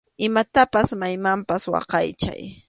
[0.27, 2.41] Imatapas maymanpas waqaychay.